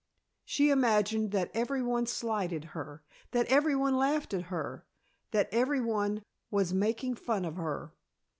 She 0.43 0.71
imagined 0.71 1.29
that 1.29 1.51
every 1.53 1.83
one 1.83 2.07
slighted 2.07 2.63
her; 2.73 3.03
that 3.33 3.45
every 3.45 3.75
one 3.75 3.95
laughed 3.97 4.33
at 4.33 4.45
her; 4.45 4.83
that 5.29 5.47
every 5.51 5.79
one 5.79 6.23
was 6.49 6.73
making 6.73 7.13
fun 7.13 7.45
of 7.45 7.55
her. 7.57 7.93